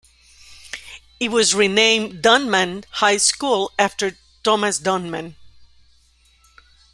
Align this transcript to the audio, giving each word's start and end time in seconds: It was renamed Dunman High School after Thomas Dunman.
It 1.19 1.29
was 1.29 1.53
renamed 1.53 2.23
Dunman 2.23 2.85
High 2.89 3.17
School 3.17 3.71
after 3.77 4.17
Thomas 4.41 4.79
Dunman. 4.79 5.35